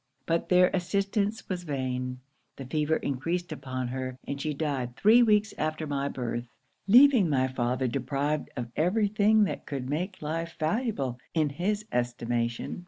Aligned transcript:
But 0.25 0.49
their 0.49 0.69
assistance 0.73 1.47
was 1.47 1.61
vain; 1.63 2.21
the 2.55 2.65
fever 2.65 2.97
encreased 3.03 3.51
upon 3.51 3.89
her, 3.89 4.17
and 4.27 4.41
she 4.41 4.51
died 4.51 4.95
three 4.95 5.21
weeks 5.21 5.53
after 5.59 5.85
my 5.85 6.07
birth, 6.07 6.47
leaving 6.87 7.29
my 7.29 7.47
father 7.47 7.87
deprived 7.87 8.49
of 8.57 8.71
every 8.75 9.09
thing 9.09 9.43
that 9.43 9.67
could 9.67 9.87
make 9.87 10.19
life 10.23 10.55
valuable 10.59 11.19
in 11.35 11.49
his 11.49 11.85
estimation. 11.91 12.79